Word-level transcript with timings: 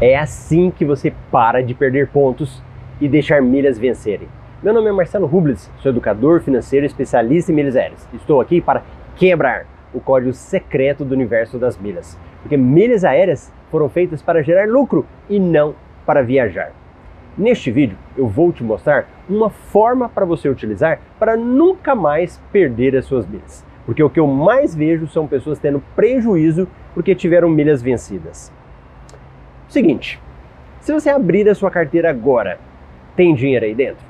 É 0.00 0.16
assim 0.16 0.70
que 0.70 0.84
você 0.84 1.12
para 1.28 1.60
de 1.60 1.74
perder 1.74 2.06
pontos 2.06 2.62
e 3.00 3.08
deixar 3.08 3.42
milhas 3.42 3.80
vencerem. 3.80 4.28
Meu 4.62 4.72
nome 4.72 4.88
é 4.88 4.92
Marcelo 4.92 5.26
Rubles, 5.26 5.68
sou 5.78 5.90
educador 5.90 6.40
financeiro 6.40 6.86
especialista 6.86 7.50
em 7.50 7.54
milhas 7.56 7.74
aéreas. 7.74 8.08
Estou 8.14 8.40
aqui 8.40 8.60
para 8.60 8.84
quebrar 9.16 9.66
o 9.92 9.98
código 9.98 10.32
secreto 10.32 11.04
do 11.04 11.16
universo 11.16 11.58
das 11.58 11.76
milhas, 11.76 12.16
porque 12.42 12.56
milhas 12.56 13.04
aéreas 13.04 13.52
foram 13.72 13.88
feitas 13.88 14.22
para 14.22 14.40
gerar 14.40 14.68
lucro 14.68 15.04
e 15.28 15.40
não 15.40 15.74
para 16.06 16.22
viajar. 16.22 16.70
Neste 17.36 17.72
vídeo 17.72 17.98
eu 18.16 18.28
vou 18.28 18.52
te 18.52 18.62
mostrar 18.62 19.08
uma 19.28 19.50
forma 19.50 20.08
para 20.08 20.24
você 20.24 20.48
utilizar 20.48 21.00
para 21.18 21.36
nunca 21.36 21.96
mais 21.96 22.40
perder 22.52 22.96
as 22.96 23.04
suas 23.04 23.26
milhas. 23.26 23.66
Porque 23.84 24.02
o 24.02 24.10
que 24.10 24.20
eu 24.20 24.28
mais 24.28 24.76
vejo 24.76 25.08
são 25.08 25.26
pessoas 25.26 25.58
tendo 25.58 25.82
prejuízo 25.96 26.68
porque 26.94 27.16
tiveram 27.16 27.48
milhas 27.48 27.82
vencidas. 27.82 28.56
Seguinte, 29.68 30.18
se 30.80 30.92
você 30.92 31.10
abrir 31.10 31.46
a 31.48 31.54
sua 31.54 31.70
carteira 31.70 32.08
agora, 32.08 32.58
tem 33.14 33.34
dinheiro 33.34 33.66
aí 33.66 33.74
dentro? 33.74 34.02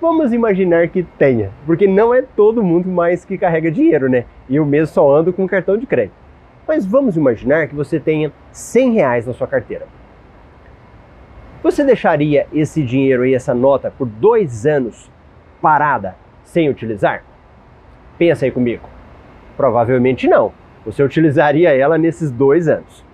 Vamos 0.00 0.32
imaginar 0.32 0.88
que 0.88 1.02
tenha, 1.02 1.50
porque 1.66 1.86
não 1.86 2.14
é 2.14 2.22
todo 2.22 2.62
mundo 2.62 2.88
mais 2.88 3.24
que 3.24 3.36
carrega 3.36 3.70
dinheiro, 3.70 4.08
né? 4.08 4.24
Eu 4.48 4.64
mesmo 4.64 4.94
só 4.94 5.14
ando 5.14 5.32
com 5.32 5.46
cartão 5.46 5.76
de 5.76 5.86
crédito. 5.86 6.14
Mas 6.66 6.86
vamos 6.86 7.16
imaginar 7.16 7.66
que 7.66 7.74
você 7.74 8.00
tenha 8.00 8.32
100 8.52 8.92
reais 8.92 9.26
na 9.26 9.34
sua 9.34 9.46
carteira. 9.46 9.86
Você 11.62 11.84
deixaria 11.84 12.46
esse 12.52 12.82
dinheiro 12.82 13.26
e 13.26 13.34
essa 13.34 13.52
nota 13.52 13.90
por 13.90 14.06
dois 14.06 14.64
anos 14.64 15.10
parada, 15.60 16.14
sem 16.44 16.68
utilizar? 16.68 17.24
Pensa 18.16 18.44
aí 18.44 18.50
comigo. 18.50 18.88
Provavelmente 19.56 20.28
não. 20.28 20.52
Você 20.86 21.02
utilizaria 21.02 21.76
ela 21.76 21.98
nesses 21.98 22.30
dois 22.30 22.68
anos. 22.68 23.04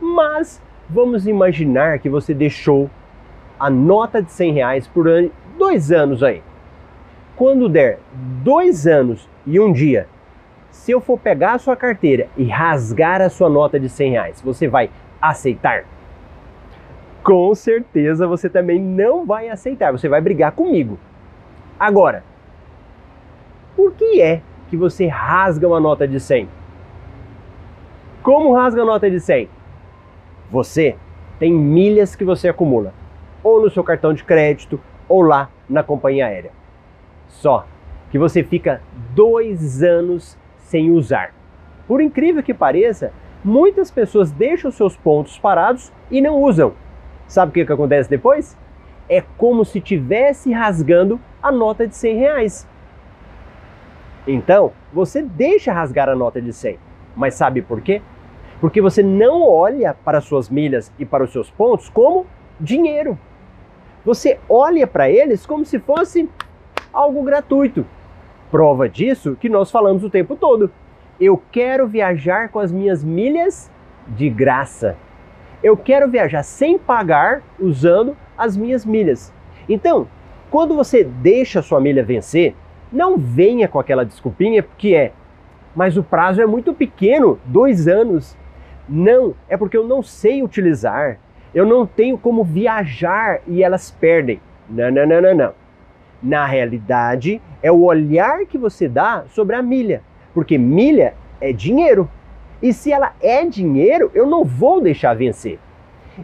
Mas 0.00 0.60
vamos 0.92 1.26
imaginar 1.26 1.98
que 1.98 2.08
você 2.08 2.34
deixou 2.34 2.90
a 3.58 3.70
nota 3.70 4.22
de 4.22 4.32
100 4.32 4.52
reais 4.52 4.86
por 4.86 5.06
dois 5.58 5.92
anos 5.92 6.22
aí. 6.22 6.42
Quando 7.36 7.68
der 7.68 7.98
dois 8.42 8.86
anos 8.86 9.28
e 9.46 9.58
um 9.58 9.72
dia, 9.72 10.06
se 10.70 10.90
eu 10.90 11.00
for 11.00 11.18
pegar 11.18 11.54
a 11.54 11.58
sua 11.58 11.76
carteira 11.76 12.28
e 12.36 12.44
rasgar 12.44 13.20
a 13.20 13.30
sua 13.30 13.48
nota 13.48 13.78
de 13.78 13.88
100 13.88 14.10
reais, 14.10 14.42
você 14.42 14.68
vai 14.68 14.90
aceitar? 15.20 15.84
com 17.22 17.54
certeza 17.54 18.26
você 18.26 18.48
também 18.48 18.80
não 18.80 19.26
vai 19.26 19.48
aceitar, 19.48 19.92
você 19.92 20.08
vai 20.08 20.20
brigar 20.20 20.52
comigo. 20.52 20.98
Agora, 21.78 22.24
por 23.76 23.92
que 23.92 24.20
é 24.20 24.42
que 24.68 24.76
você 24.76 25.06
rasga 25.06 25.66
uma 25.66 25.80
nota 25.80 26.06
de 26.06 26.18
100? 26.18 26.48
Como 28.22 28.52
rasga 28.54 28.82
a 28.82 28.84
nota 28.84 29.10
de 29.10 29.20
100? 29.20 29.48
Você 30.50 30.96
tem 31.38 31.52
milhas 31.52 32.16
que 32.16 32.24
você 32.24 32.48
acumula, 32.48 32.92
ou 33.42 33.62
no 33.62 33.70
seu 33.70 33.84
cartão 33.84 34.12
de 34.12 34.24
crédito, 34.24 34.80
ou 35.08 35.22
lá 35.22 35.48
na 35.68 35.82
companhia 35.82 36.26
aérea. 36.26 36.50
Só 37.28 37.66
que 38.10 38.18
você 38.18 38.42
fica 38.42 38.82
dois 39.14 39.82
anos 39.82 40.36
sem 40.58 40.90
usar. 40.90 41.32
Por 41.86 42.00
incrível 42.00 42.42
que 42.42 42.52
pareça, 42.52 43.12
muitas 43.44 43.90
pessoas 43.90 44.30
deixam 44.30 44.70
seus 44.70 44.96
pontos 44.96 45.38
parados 45.38 45.92
e 46.10 46.20
não 46.20 46.42
usam. 46.42 46.74
Sabe 47.26 47.50
o 47.50 47.54
que, 47.54 47.64
que 47.64 47.72
acontece 47.72 48.10
depois? 48.10 48.56
É 49.08 49.22
como 49.36 49.64
se 49.64 49.80
tivesse 49.80 50.52
rasgando 50.52 51.20
a 51.42 51.50
nota 51.50 51.86
de 51.86 51.96
100 51.96 52.16
reais. 52.16 52.68
Então, 54.26 54.72
você 54.92 55.22
deixa 55.22 55.72
rasgar 55.72 56.08
a 56.08 56.14
nota 56.14 56.40
de 56.40 56.52
100. 56.52 56.78
Mas 57.16 57.34
sabe 57.34 57.62
por 57.62 57.80
quê? 57.80 58.02
Porque 58.60 58.80
você 58.80 59.02
não 59.02 59.42
olha 59.42 59.94
para 59.94 60.20
suas 60.20 60.50
milhas 60.50 60.92
e 60.98 61.04
para 61.04 61.24
os 61.24 61.32
seus 61.32 61.50
pontos 61.50 61.88
como 61.88 62.26
dinheiro. 62.58 63.18
Você 64.04 64.38
olha 64.48 64.86
para 64.86 65.10
eles 65.10 65.46
como 65.46 65.64
se 65.64 65.78
fosse 65.78 66.28
algo 66.92 67.22
gratuito. 67.22 67.86
Prova 68.50 68.88
disso 68.88 69.36
que 69.40 69.48
nós 69.48 69.70
falamos 69.70 70.04
o 70.04 70.10
tempo 70.10 70.36
todo. 70.36 70.70
Eu 71.18 71.40
quero 71.50 71.86
viajar 71.86 72.48
com 72.50 72.58
as 72.58 72.70
minhas 72.72 73.04
milhas 73.04 73.70
de 74.08 74.28
graça 74.28 74.96
eu 75.62 75.76
quero 75.76 76.08
viajar 76.08 76.42
sem 76.42 76.78
pagar 76.78 77.42
usando 77.58 78.16
as 78.36 78.56
minhas 78.56 78.84
milhas. 78.84 79.32
Então, 79.68 80.08
quando 80.50 80.74
você 80.74 81.04
deixa 81.04 81.60
a 81.60 81.62
sua 81.62 81.80
milha 81.80 82.02
vencer, 82.02 82.54
não 82.90 83.16
venha 83.18 83.68
com 83.68 83.78
aquela 83.78 84.04
desculpinha 84.04 84.64
que 84.78 84.94
é, 84.94 85.12
mas 85.76 85.96
o 85.96 86.02
prazo 86.02 86.40
é 86.40 86.46
muito 86.46 86.72
pequeno, 86.72 87.38
dois 87.44 87.86
anos. 87.86 88.36
Não, 88.92 89.36
é 89.48 89.56
porque 89.56 89.76
eu 89.76 89.86
não 89.86 90.02
sei 90.02 90.42
utilizar, 90.42 91.20
eu 91.54 91.64
não 91.64 91.86
tenho 91.86 92.18
como 92.18 92.42
viajar 92.42 93.40
e 93.46 93.62
elas 93.62 93.88
perdem. 93.88 94.40
Não, 94.68 94.90
não, 94.90 95.06
não, 95.06 95.22
não, 95.22 95.34
não. 95.34 95.52
Na 96.20 96.44
realidade, 96.44 97.40
é 97.62 97.70
o 97.70 97.84
olhar 97.84 98.44
que 98.46 98.58
você 98.58 98.88
dá 98.88 99.22
sobre 99.28 99.54
a 99.54 99.62
milha, 99.62 100.02
porque 100.34 100.58
milha 100.58 101.14
é 101.40 101.52
dinheiro. 101.52 102.10
E 102.60 102.72
se 102.72 102.92
ela 102.92 103.12
é 103.22 103.46
dinheiro, 103.46 104.10
eu 104.12 104.26
não 104.26 104.44
vou 104.44 104.80
deixar 104.80 105.14
vencer. 105.14 105.60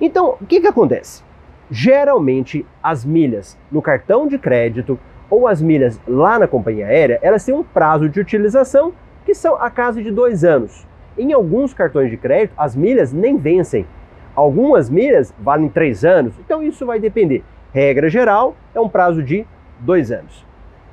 Então, 0.00 0.36
o 0.40 0.44
que, 0.44 0.60
que 0.60 0.66
acontece? 0.66 1.22
Geralmente, 1.70 2.66
as 2.82 3.04
milhas 3.04 3.56
no 3.70 3.80
cartão 3.80 4.26
de 4.26 4.38
crédito 4.38 4.98
ou 5.30 5.46
as 5.46 5.62
milhas 5.62 6.00
lá 6.06 6.36
na 6.36 6.48
companhia 6.48 6.86
aérea, 6.86 7.20
elas 7.22 7.44
têm 7.44 7.54
um 7.54 7.62
prazo 7.62 8.08
de 8.08 8.18
utilização 8.18 8.92
que 9.24 9.34
são 9.34 9.54
a 9.54 9.70
casa 9.70 10.02
de 10.02 10.10
dois 10.10 10.44
anos. 10.44 10.85
Em 11.18 11.32
alguns 11.32 11.72
cartões 11.72 12.10
de 12.10 12.16
crédito, 12.16 12.54
as 12.56 12.76
milhas 12.76 13.12
nem 13.12 13.36
vencem. 13.36 13.86
Algumas 14.34 14.90
milhas 14.90 15.32
valem 15.38 15.68
três 15.68 16.04
anos, 16.04 16.34
então 16.38 16.62
isso 16.62 16.84
vai 16.84 17.00
depender. 17.00 17.42
Regra 17.72 18.08
geral 18.08 18.54
é 18.74 18.80
um 18.80 18.88
prazo 18.88 19.22
de 19.22 19.46
dois 19.80 20.12
anos. 20.12 20.44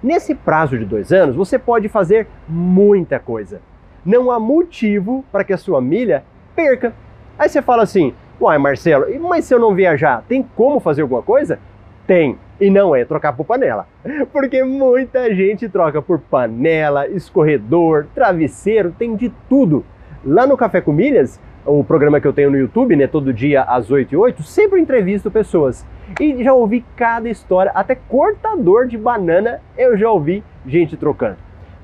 Nesse 0.01 0.33
prazo 0.35 0.77
de 0.77 0.85
dois 0.85 1.11
anos, 1.11 1.35
você 1.35 1.59
pode 1.59 1.87
fazer 1.89 2.27
muita 2.47 3.19
coisa 3.19 3.61
não 4.05 4.29
há 4.29 4.39
motivo 4.39 5.23
para 5.31 5.43
que 5.43 5.53
a 5.53 5.57
sua 5.57 5.81
milha 5.81 6.23
perca. 6.55 6.93
Aí 7.37 7.47
você 7.47 7.61
fala 7.61 7.83
assim, 7.83 8.13
uai 8.39 8.57
Marcelo, 8.57 9.05
mas 9.21 9.45
se 9.45 9.53
eu 9.53 9.59
não 9.59 9.73
viajar, 9.73 10.23
tem 10.27 10.43
como 10.55 10.79
fazer 10.79 11.01
alguma 11.01 11.21
coisa? 11.21 11.59
Tem, 12.05 12.37
e 12.59 12.69
não 12.69 12.95
é 12.95 13.05
trocar 13.05 13.33
por 13.33 13.45
panela. 13.45 13.87
Porque 14.31 14.63
muita 14.63 15.33
gente 15.33 15.69
troca 15.69 16.01
por 16.01 16.19
panela, 16.19 17.07
escorredor, 17.07 18.07
travesseiro, 18.13 18.93
tem 18.97 19.15
de 19.15 19.29
tudo. 19.47 19.85
Lá 20.25 20.47
no 20.47 20.55
Café 20.55 20.79
com 20.79 20.93
Milhas, 20.93 21.37
o 21.65 21.83
programa 21.83 22.21
que 22.21 22.25
eu 22.25 22.31
tenho 22.31 22.49
no 22.49 22.57
YouTube, 22.57 22.95
né, 22.95 23.07
todo 23.07 23.33
dia 23.33 23.63
às 23.63 23.91
8 23.91 24.13
e 24.13 24.15
8, 24.15 24.41
sempre 24.41 24.79
entrevisto 24.79 25.29
pessoas. 25.29 25.85
E 26.17 26.41
já 26.41 26.53
ouvi 26.53 26.85
cada 26.95 27.29
história, 27.29 27.73
até 27.75 27.93
cortador 27.95 28.87
de 28.87 28.97
banana 28.97 29.59
eu 29.77 29.97
já 29.97 30.09
ouvi 30.09 30.41
gente 30.65 30.95
trocando. 30.95 31.35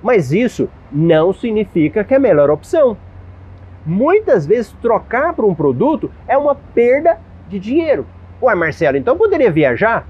Mas 0.02 0.32
isso 0.32 0.70
não 0.90 1.34
significa 1.34 2.02
que 2.06 2.14
é 2.14 2.18
a 2.18 2.20
melhor 2.20 2.50
opção. 2.50 2.96
Muitas 3.86 4.46
vezes 4.46 4.72
trocar 4.82 5.34
por 5.34 5.44
um 5.44 5.54
produto 5.54 6.10
é 6.26 6.38
uma 6.38 6.56
perda 6.56 7.20
de 7.50 7.60
dinheiro. 7.60 8.06
Ué, 8.42 8.56
Marcelo, 8.56 8.96
então 8.96 9.18
poderia 9.18 9.52
viajar? 9.52 10.08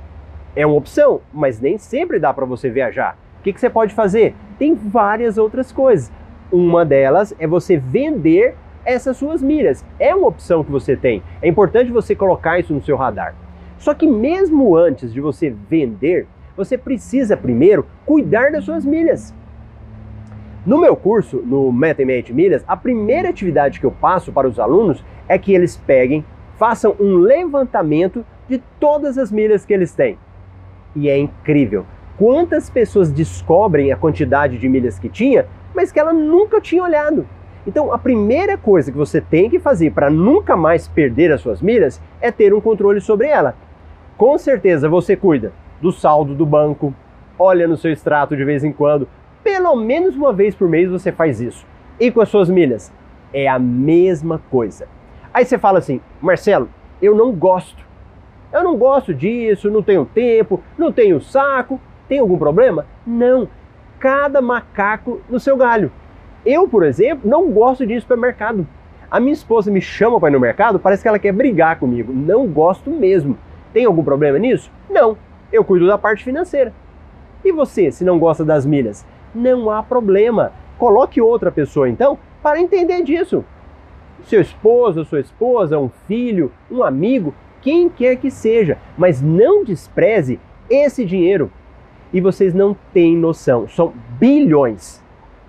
É 0.55 0.67
uma 0.67 0.75
opção, 0.75 1.21
mas 1.33 1.59
nem 1.59 1.79
sempre 1.79 2.19
dá 2.19 2.31
para 2.31 2.45
você 2.45 2.69
viajar. 2.69 3.17
O 3.39 3.41
que, 3.41 3.53
que 3.53 3.59
você 3.59 3.71
pode 3.71 3.95
fazer? 3.95 4.35
Tem 4.59 4.75
várias 4.75 5.37
outras 5.39 5.71
coisas. 5.71 6.11
Uma 6.51 6.83
delas 6.83 7.33
é 7.37 7.45
você 7.45 7.77
vender 7.77 8.55
essas 8.83 9.17
suas 9.17 9.41
milhas. 9.41 9.85
É 9.99 10.15
uma 10.15 10.27
opção 10.27 10.63
que 10.63 10.71
você 10.71 10.95
tem. 10.95 11.21
É 11.41 11.47
importante 11.47 11.91
você 11.91 12.15
colocar 12.15 12.59
isso 12.59 12.73
no 12.73 12.81
seu 12.81 12.95
radar. 12.95 13.35
Só 13.77 13.93
que 13.93 14.07
mesmo 14.07 14.75
antes 14.75 15.13
de 15.13 15.21
você 15.21 15.53
vender, 15.69 16.27
você 16.57 16.77
precisa 16.77 17.37
primeiro 17.37 17.85
cuidar 18.05 18.51
das 18.51 18.65
suas 18.65 18.83
milhas. 18.83 19.33
No 20.65 20.77
meu 20.77 20.95
curso, 20.95 21.37
no 21.37 21.71
Meta 21.71 22.01
e 22.01 22.33
Milhas, 22.33 22.65
a 22.67 22.75
primeira 22.75 23.29
atividade 23.29 23.79
que 23.79 23.85
eu 23.85 23.91
passo 23.91 24.31
para 24.31 24.47
os 24.47 24.59
alunos 24.59 25.03
é 25.27 25.37
que 25.37 25.53
eles 25.53 25.77
peguem, 25.77 26.25
façam 26.57 26.95
um 26.99 27.15
levantamento 27.15 28.25
de 28.47 28.61
todas 28.79 29.17
as 29.17 29.31
milhas 29.31 29.65
que 29.65 29.73
eles 29.73 29.93
têm. 29.93 30.17
E 30.95 31.07
é 31.07 31.17
incrível 31.17 31.85
quantas 32.17 32.69
pessoas 32.69 33.09
descobrem 33.09 33.93
a 33.93 33.95
quantidade 33.95 34.57
de 34.57 34.67
milhas 34.67 34.99
que 34.99 35.07
tinha, 35.07 35.45
mas 35.79 35.93
que 35.93 35.99
ela 35.99 36.11
nunca 36.11 36.59
tinha 36.59 36.83
olhado. 36.83 37.25
Então, 37.65 37.93
a 37.93 37.97
primeira 37.97 38.57
coisa 38.57 38.91
que 38.91 38.97
você 38.97 39.21
tem 39.21 39.49
que 39.49 39.59
fazer 39.59 39.93
para 39.93 40.09
nunca 40.09 40.57
mais 40.57 40.89
perder 40.89 41.31
as 41.31 41.39
suas 41.39 41.61
milhas 41.61 42.01
é 42.19 42.29
ter 42.33 42.53
um 42.53 42.59
controle 42.59 42.99
sobre 42.99 43.27
ela. 43.27 43.55
Com 44.17 44.37
certeza 44.37 44.89
você 44.89 45.15
cuida 45.15 45.53
do 45.79 45.89
saldo 45.93 46.35
do 46.35 46.45
banco, 46.45 46.93
olha 47.37 47.65
no 47.65 47.77
seu 47.77 47.93
extrato 47.93 48.35
de 48.35 48.43
vez 48.43 48.65
em 48.65 48.73
quando, 48.73 49.07
pelo 49.41 49.73
menos 49.77 50.17
uma 50.17 50.33
vez 50.33 50.53
por 50.53 50.67
mês 50.67 50.91
você 50.91 51.13
faz 51.13 51.39
isso. 51.39 51.65
E 51.97 52.11
com 52.11 52.19
as 52.19 52.27
suas 52.27 52.49
milhas? 52.49 52.91
É 53.31 53.47
a 53.47 53.57
mesma 53.57 54.41
coisa. 54.51 54.85
Aí 55.33 55.45
você 55.45 55.57
fala 55.57 55.79
assim, 55.79 56.01
Marcelo, 56.19 56.67
eu 57.01 57.15
não 57.15 57.31
gosto. 57.31 57.85
Eu 58.51 58.65
não 58.65 58.75
gosto 58.75 59.13
disso, 59.13 59.71
não 59.71 59.81
tenho 59.81 60.03
tempo, 60.03 60.61
não 60.77 60.91
tenho 60.91 61.21
saco. 61.21 61.79
Tem 62.09 62.19
algum 62.19 62.37
problema? 62.37 62.85
Não. 63.07 63.47
Cada 63.99 64.41
macaco 64.41 65.21
no 65.29 65.39
seu 65.39 65.57
galho. 65.57 65.91
Eu, 66.45 66.67
por 66.67 66.83
exemplo, 66.83 67.29
não 67.29 67.51
gosto 67.51 67.85
de 67.85 67.93
ir 67.93 68.01
supermercado. 68.01 68.65
A 69.11 69.19
minha 69.19 69.33
esposa 69.33 69.69
me 69.69 69.81
chama 69.81 70.19
para 70.19 70.29
ir 70.29 70.33
no 70.33 70.39
mercado, 70.39 70.79
parece 70.79 71.01
que 71.01 71.07
ela 71.07 71.19
quer 71.19 71.33
brigar 71.33 71.79
comigo. 71.79 72.13
Não 72.13 72.47
gosto 72.47 72.89
mesmo. 72.89 73.37
Tem 73.73 73.85
algum 73.85 74.03
problema 74.03 74.39
nisso? 74.39 74.71
Não. 74.89 75.17
Eu 75.51 75.63
cuido 75.63 75.87
da 75.87 75.97
parte 75.97 76.23
financeira. 76.23 76.73
E 77.43 77.51
você, 77.51 77.91
se 77.91 78.03
não 78.03 78.19
gosta 78.19 78.45
das 78.45 78.65
milhas? 78.65 79.05
Não 79.33 79.69
há 79.69 79.83
problema. 79.83 80.53
Coloque 80.77 81.19
outra 81.19 81.51
pessoa 81.51 81.89
então 81.89 82.17
para 82.41 82.61
entender 82.61 83.03
disso. 83.03 83.43
Seu 84.23 84.41
esposo, 84.41 85.05
sua 85.05 85.19
esposa, 85.19 85.79
um 85.79 85.89
filho, 86.07 86.51
um 86.69 86.83
amigo, 86.83 87.33
quem 87.61 87.89
quer 87.89 88.15
que 88.15 88.29
seja, 88.29 88.77
mas 88.97 89.21
não 89.21 89.63
despreze 89.63 90.39
esse 90.69 91.05
dinheiro. 91.05 91.51
E 92.11 92.19
vocês 92.19 92.53
não 92.53 92.75
têm 92.93 93.15
noção, 93.15 93.67
são 93.67 93.93
bilhões. 94.19 95.03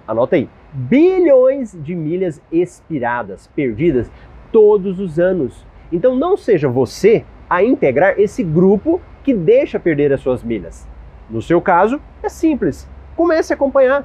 Anota 0.07 0.37
aí, 0.37 0.49
bilhões 0.73 1.77
de 1.81 1.95
milhas 1.95 2.41
expiradas, 2.53 3.47
perdidas 3.49 4.11
todos 4.53 5.01
os 5.01 5.19
anos. 5.19 5.67
Então 5.91 6.15
não 6.15 6.37
seja 6.37 6.69
você 6.69 7.25
a 7.49 7.65
integrar 7.65 8.19
esse 8.19 8.45
grupo 8.45 9.01
que 9.25 9.35
deixa 9.35 9.81
perder 9.81 10.13
as 10.13 10.21
suas 10.21 10.43
milhas. 10.43 10.87
No 11.29 11.41
seu 11.41 11.61
caso, 11.61 12.01
é 12.23 12.29
simples. 12.29 12.89
Comece 13.17 13.53
a 13.53 13.57
acompanhar. 13.57 14.05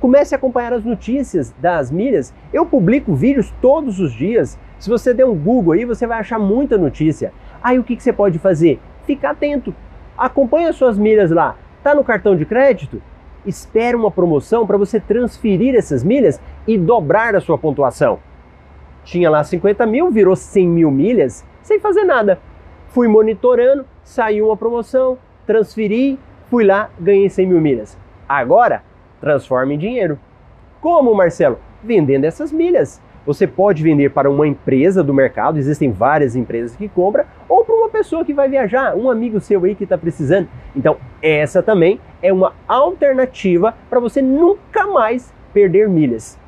Comece 0.00 0.34
a 0.34 0.38
acompanhar 0.38 0.72
as 0.72 0.84
notícias 0.84 1.54
das 1.58 1.90
milhas. 1.90 2.34
Eu 2.52 2.66
publico 2.66 3.14
vídeos 3.14 3.52
todos 3.60 3.98
os 3.98 4.12
dias. 4.12 4.58
Se 4.78 4.88
você 4.88 5.14
der 5.14 5.24
um 5.24 5.34
Google 5.34 5.72
aí, 5.72 5.84
você 5.84 6.06
vai 6.06 6.18
achar 6.18 6.38
muita 6.38 6.76
notícia. 6.76 7.32
Aí 7.62 7.78
o 7.78 7.84
que, 7.84 7.96
que 7.96 8.02
você 8.02 8.12
pode 8.12 8.38
fazer? 8.38 8.78
Fica 9.06 9.30
atento. 9.30 9.74
Acompanhe 10.16 10.66
as 10.66 10.76
suas 10.76 10.98
milhas 10.98 11.30
lá. 11.30 11.56
Tá 11.82 11.94
no 11.94 12.04
cartão 12.04 12.36
de 12.36 12.44
crédito? 12.44 13.02
Espere 13.44 13.96
uma 13.96 14.10
promoção 14.10 14.66
para 14.66 14.76
você 14.76 14.98
transferir 14.98 15.74
essas 15.74 16.02
milhas 16.02 16.40
e 16.66 16.76
dobrar 16.76 17.36
a 17.36 17.40
sua 17.40 17.56
pontuação. 17.56 18.18
Tinha 19.04 19.30
lá 19.30 19.44
50 19.44 19.86
mil, 19.86 20.10
virou 20.10 20.34
100 20.34 20.66
mil 20.68 20.90
milhas 20.90 21.44
sem 21.62 21.78
fazer 21.78 22.04
nada. 22.04 22.40
Fui 22.88 23.06
monitorando, 23.06 23.84
saiu 24.02 24.46
uma 24.46 24.56
promoção, 24.56 25.18
transferi, 25.46 26.18
fui 26.50 26.64
lá, 26.64 26.90
ganhei 26.98 27.28
100 27.28 27.46
mil 27.46 27.60
milhas. 27.60 27.96
Agora, 28.28 28.82
transforma 29.20 29.74
em 29.74 29.78
dinheiro. 29.78 30.18
Como, 30.80 31.14
Marcelo? 31.14 31.58
Vendendo 31.84 32.24
essas 32.24 32.50
milhas. 32.50 33.00
Você 33.24 33.46
pode 33.46 33.82
vender 33.82 34.10
para 34.10 34.30
uma 34.30 34.46
empresa 34.46 35.02
do 35.02 35.12
mercado, 35.12 35.58
existem 35.58 35.90
várias 35.90 36.36
empresas 36.36 36.76
que 36.76 36.88
compram, 36.88 37.24
ou 37.48 37.64
para 37.64 37.74
pessoa 37.96 38.24
que 38.24 38.34
vai 38.34 38.48
viajar, 38.48 38.94
um 38.94 39.10
amigo 39.10 39.40
seu 39.40 39.64
aí 39.64 39.74
que 39.74 39.84
está 39.84 39.96
precisando. 39.96 40.48
Então, 40.74 40.98
essa 41.22 41.62
também 41.62 41.98
é 42.22 42.30
uma 42.30 42.52
alternativa 42.68 43.74
para 43.88 43.98
você 43.98 44.20
nunca 44.20 44.86
mais 44.86 45.32
perder 45.54 45.88
milhas. 45.88 46.38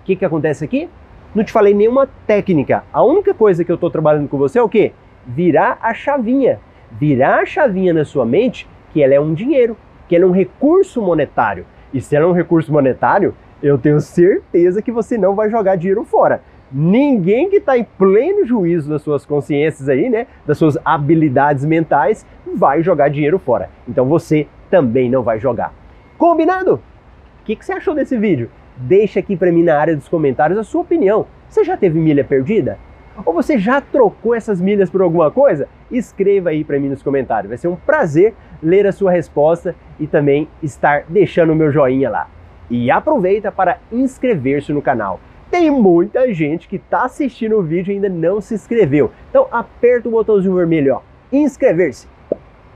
O 0.00 0.04
que, 0.06 0.16
que 0.16 0.24
acontece 0.24 0.64
aqui? 0.64 0.88
Não 1.34 1.44
te 1.44 1.52
falei 1.52 1.74
nenhuma 1.74 2.08
técnica. 2.26 2.82
A 2.90 3.02
única 3.02 3.34
coisa 3.34 3.62
que 3.62 3.70
eu 3.70 3.74
estou 3.74 3.90
trabalhando 3.90 4.26
com 4.28 4.38
você 4.38 4.58
é 4.58 4.62
o 4.62 4.68
quê? 4.68 4.92
Virar 5.26 5.78
a 5.82 5.92
chavinha. 5.92 6.60
Virar 6.90 7.40
a 7.40 7.46
chavinha 7.46 7.92
na 7.92 8.04
sua 8.04 8.24
mente 8.24 8.66
que 8.90 9.02
ela 9.02 9.12
é 9.12 9.20
um 9.20 9.34
dinheiro, 9.34 9.76
que 10.08 10.16
ela 10.16 10.24
é 10.24 10.28
um 10.28 10.32
recurso 10.32 11.02
monetário. 11.02 11.66
E 11.92 12.00
se 12.00 12.16
ela 12.16 12.24
é 12.24 12.28
um 12.28 12.32
recurso 12.32 12.72
monetário, 12.72 13.34
eu 13.62 13.76
tenho 13.76 14.00
certeza 14.00 14.80
que 14.80 14.90
você 14.90 15.18
não 15.18 15.34
vai 15.34 15.50
jogar 15.50 15.76
dinheiro 15.76 16.04
fora. 16.04 16.40
Ninguém 16.70 17.48
que 17.48 17.56
está 17.56 17.78
em 17.78 17.84
pleno 17.84 18.44
juízo 18.44 18.90
das 18.90 19.02
suas 19.02 19.24
consciências 19.24 19.88
aí, 19.88 20.10
né, 20.10 20.26
das 20.44 20.58
suas 20.58 20.76
habilidades 20.84 21.64
mentais, 21.64 22.26
vai 22.56 22.82
jogar 22.82 23.08
dinheiro 23.08 23.38
fora. 23.38 23.70
Então 23.88 24.04
você 24.06 24.48
também 24.68 25.08
não 25.08 25.22
vai 25.22 25.38
jogar. 25.38 25.72
Combinado? 26.18 26.74
O 26.74 27.44
que, 27.44 27.54
que 27.54 27.64
você 27.64 27.72
achou 27.72 27.94
desse 27.94 28.16
vídeo? 28.16 28.50
Deixa 28.76 29.20
aqui 29.20 29.36
para 29.36 29.52
mim 29.52 29.62
na 29.62 29.78
área 29.78 29.94
dos 29.94 30.08
comentários 30.08 30.58
a 30.58 30.64
sua 30.64 30.82
opinião. 30.82 31.26
Você 31.48 31.62
já 31.62 31.76
teve 31.76 31.98
milha 31.98 32.24
perdida? 32.24 32.78
Ou 33.24 33.32
você 33.32 33.56
já 33.58 33.80
trocou 33.80 34.34
essas 34.34 34.60
milhas 34.60 34.90
por 34.90 35.00
alguma 35.00 35.30
coisa? 35.30 35.68
Escreva 35.90 36.50
aí 36.50 36.64
para 36.64 36.78
mim 36.78 36.88
nos 36.88 37.02
comentários. 37.02 37.48
Vai 37.48 37.56
ser 37.56 37.68
um 37.68 37.76
prazer 37.76 38.34
ler 38.62 38.86
a 38.86 38.92
sua 38.92 39.10
resposta 39.10 39.74
e 39.98 40.06
também 40.06 40.48
estar 40.62 41.04
deixando 41.08 41.52
o 41.52 41.56
meu 41.56 41.70
joinha 41.70 42.10
lá. 42.10 42.28
E 42.68 42.90
aproveita 42.90 43.50
para 43.52 43.78
inscrever-se 43.90 44.72
no 44.72 44.82
canal. 44.82 45.20
Tem 45.58 45.70
muita 45.70 46.30
gente 46.34 46.68
que 46.68 46.76
está 46.76 47.04
assistindo 47.04 47.56
o 47.56 47.62
vídeo 47.62 47.90
e 47.90 47.94
ainda 47.94 48.10
não 48.10 48.42
se 48.42 48.52
inscreveu. 48.52 49.10
Então 49.30 49.48
aperta 49.50 50.06
o 50.06 50.10
botãozinho 50.10 50.54
vermelho, 50.54 50.96
ó, 50.96 51.00
inscrever-se. 51.32 52.06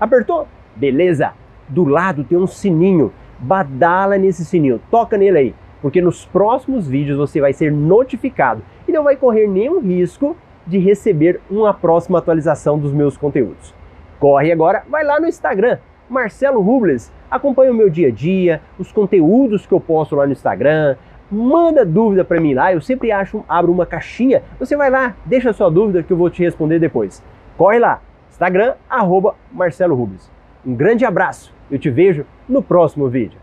Apertou? 0.00 0.48
Beleza? 0.74 1.34
Do 1.68 1.84
lado 1.84 2.24
tem 2.24 2.38
um 2.38 2.46
sininho. 2.46 3.12
Badala 3.38 4.16
nesse 4.16 4.46
sininho, 4.46 4.80
toca 4.90 5.18
nele 5.18 5.36
aí, 5.36 5.54
porque 5.82 6.00
nos 6.00 6.24
próximos 6.24 6.88
vídeos 6.88 7.18
você 7.18 7.38
vai 7.38 7.52
ser 7.52 7.70
notificado 7.70 8.62
e 8.88 8.92
não 8.92 9.04
vai 9.04 9.14
correr 9.14 9.46
nenhum 9.46 9.78
risco 9.80 10.34
de 10.66 10.78
receber 10.78 11.38
uma 11.50 11.74
próxima 11.74 12.18
atualização 12.18 12.78
dos 12.78 12.94
meus 12.94 13.14
conteúdos. 13.14 13.74
Corre 14.18 14.50
agora, 14.50 14.84
vai 14.88 15.04
lá 15.04 15.20
no 15.20 15.26
Instagram, 15.26 15.76
Marcelo 16.08 16.62
Rubles, 16.62 17.12
acompanha 17.30 17.72
o 17.72 17.74
meu 17.74 17.90
dia 17.90 18.08
a 18.08 18.10
dia, 18.10 18.62
os 18.78 18.90
conteúdos 18.90 19.66
que 19.66 19.72
eu 19.72 19.80
posto 19.80 20.16
lá 20.16 20.24
no 20.26 20.32
Instagram, 20.32 20.96
manda 21.30 21.84
dúvida 21.84 22.24
para 22.24 22.40
mim 22.40 22.54
lá, 22.54 22.72
eu 22.72 22.80
sempre 22.80 23.12
acho, 23.12 23.44
abro 23.48 23.72
uma 23.72 23.86
caixinha, 23.86 24.42
você 24.58 24.76
vai 24.76 24.90
lá, 24.90 25.14
deixa 25.24 25.52
sua 25.52 25.70
dúvida 25.70 26.02
que 26.02 26.12
eu 26.12 26.16
vou 26.16 26.30
te 26.30 26.42
responder 26.42 26.78
depois. 26.78 27.22
Corre 27.56 27.78
lá, 27.78 28.00
Instagram, 28.30 28.74
arroba 28.88 29.34
Marcelo 29.52 29.94
Rubles. 29.94 30.30
Um 30.66 30.74
grande 30.74 31.04
abraço, 31.04 31.52
eu 31.70 31.78
te 31.78 31.90
vejo 31.90 32.26
no 32.48 32.62
próximo 32.62 33.08
vídeo. 33.08 33.38